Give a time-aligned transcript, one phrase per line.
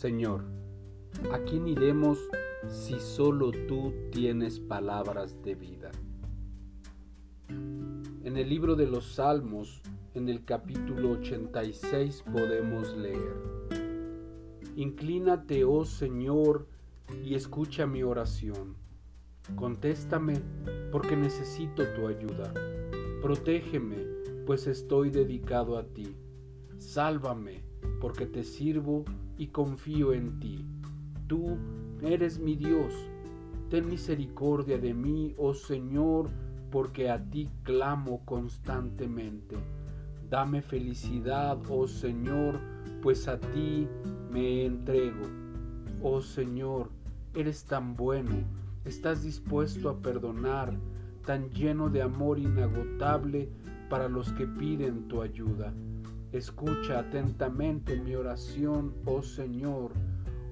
[0.00, 0.44] Señor,
[1.30, 2.18] ¿a quién iremos
[2.66, 5.90] si solo tú tienes palabras de vida?
[7.50, 9.82] En el libro de los Salmos,
[10.14, 13.36] en el capítulo 86, podemos leer,
[14.74, 16.66] Inclínate, oh Señor,
[17.22, 18.76] y escucha mi oración.
[19.54, 20.40] Contéstame
[20.90, 22.54] porque necesito tu ayuda.
[23.20, 23.98] Protégeme,
[24.46, 26.16] pues estoy dedicado a ti.
[26.78, 27.69] Sálvame,
[28.00, 29.04] porque te sirvo
[29.36, 30.64] y confío en ti.
[31.26, 31.56] Tú
[32.02, 32.94] eres mi Dios.
[33.68, 36.30] Ten misericordia de mí, oh Señor,
[36.70, 39.56] porque a ti clamo constantemente.
[40.28, 42.58] Dame felicidad, oh Señor,
[43.02, 43.86] pues a ti
[44.32, 45.26] me entrego.
[46.02, 46.90] Oh Señor,
[47.34, 48.36] eres tan bueno,
[48.84, 50.76] estás dispuesto a perdonar,
[51.26, 53.48] tan lleno de amor inagotable
[53.88, 55.72] para los que piden tu ayuda.
[56.32, 59.92] Escucha atentamente mi oración, oh Señor,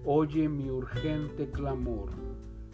[0.04, 2.10] oye mi urgente clamor.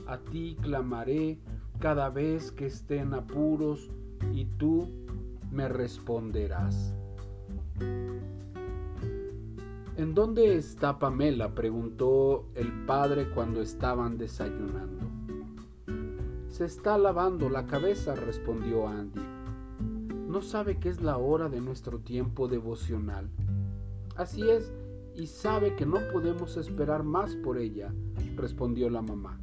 [0.07, 1.39] A ti clamaré
[1.81, 3.91] cada vez que esté en apuros
[4.33, 4.89] y tú
[5.51, 6.95] me responderás.
[9.97, 11.55] ¿En dónde está Pamela?
[11.55, 15.07] preguntó el padre cuando estaban desayunando.
[16.49, 19.21] Se está lavando la cabeza, respondió Andy.
[20.35, 23.31] No sabe que es la hora de nuestro tiempo devocional.
[24.17, 24.73] Así es,
[25.15, 27.95] y sabe que no podemos esperar más por ella,
[28.35, 29.41] respondió la mamá.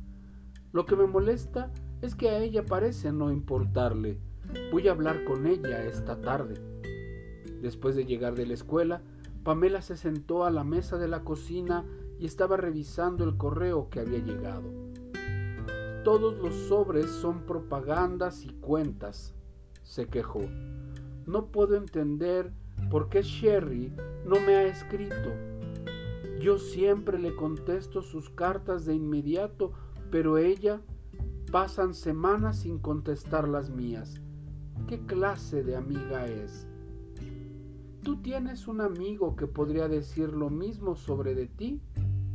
[0.73, 4.19] Lo que me molesta es que a ella parece no importarle.
[4.73, 6.55] Voy a hablar con ella esta tarde.
[7.61, 9.01] Después de llegar de la escuela,
[9.45, 11.85] Pamela se sentó a la mesa de la cocina
[12.19, 14.69] y estaba revisando el correo que había llegado.
[16.03, 19.33] Todos los sobres son propagandas y cuentas,
[19.83, 20.41] se quejó.
[21.25, 22.51] No puedo entender
[22.89, 23.93] por qué Sherry
[24.25, 25.31] no me ha escrito.
[26.41, 29.71] Yo siempre le contesto sus cartas de inmediato,
[30.09, 30.81] pero ella
[31.51, 34.21] pasan semanas sin contestar las mías.
[34.87, 36.67] ¿Qué clase de amiga es?
[38.03, 41.81] Tú tienes un amigo que podría decir lo mismo sobre de ti,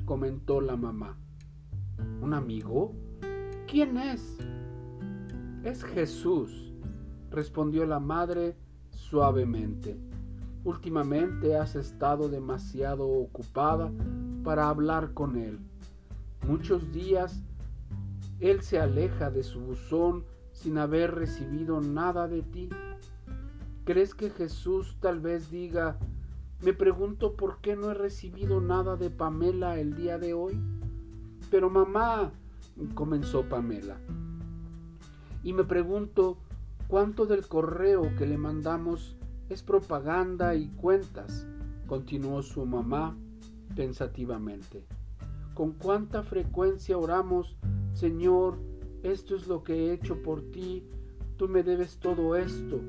[0.04, 1.18] comentó la mamá.
[2.20, 2.94] ¿Un amigo?
[3.66, 4.38] ¿Quién es?
[5.64, 6.72] Es Jesús,
[7.30, 8.56] respondió la madre
[8.96, 9.96] suavemente.
[10.64, 13.92] Últimamente has estado demasiado ocupada
[14.42, 15.60] para hablar con él.
[16.48, 17.40] Muchos días
[18.40, 22.68] él se aleja de su buzón sin haber recibido nada de ti.
[23.84, 25.98] ¿Crees que Jesús tal vez diga,
[26.62, 30.58] me pregunto por qué no he recibido nada de Pamela el día de hoy?
[31.50, 32.32] Pero mamá,
[32.94, 33.96] comenzó Pamela.
[35.42, 36.38] Y me pregunto
[36.88, 39.16] cuánto del correo que le mandamos
[39.48, 41.46] es propaganda y cuentas,
[41.86, 43.16] continuó su mamá
[43.74, 44.86] pensativamente.
[45.54, 47.56] Con cuánta frecuencia oramos,
[47.92, 48.58] Señor,
[49.02, 50.84] esto es lo que he hecho por ti,
[51.36, 52.80] tú me debes todo esto.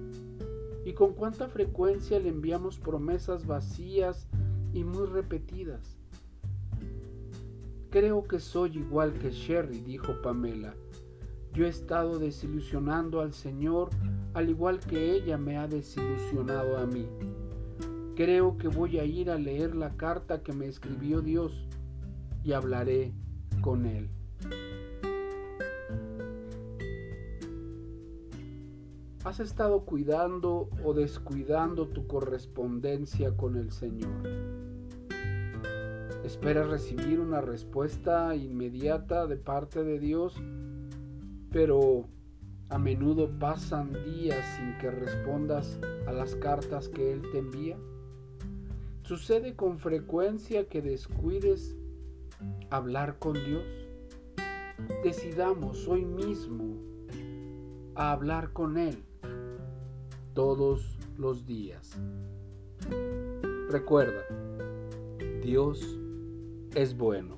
[0.86, 4.28] Y con cuánta frecuencia le enviamos promesas vacías
[4.74, 5.98] y muy repetidas.
[7.90, 10.76] Creo que soy igual que Sherry, dijo Pamela.
[11.58, 13.90] Yo he estado desilusionando al Señor
[14.36, 17.10] al igual que ella me ha desilusionado a mí.
[18.16, 21.68] Creo que voy a ir a leer la carta que me escribió Dios
[22.44, 23.12] y hablaré
[23.62, 24.08] con Él.
[29.24, 34.30] ¿Has estado cuidando o descuidando tu correspondencia con el Señor?
[36.24, 40.36] Esperas recibir una respuesta inmediata de parte de Dios,
[41.52, 42.06] pero
[42.70, 47.78] a menudo pasan días sin que respondas a las cartas que Él te envía.
[49.04, 51.78] ¿Sucede con frecuencia que descuides
[52.70, 53.64] hablar con Dios?
[55.04, 56.76] Decidamos hoy mismo
[57.96, 59.04] a hablar con Él
[60.34, 61.98] todos los días.
[63.70, 64.24] Recuerda,
[65.42, 65.98] Dios
[66.76, 67.38] es bueno.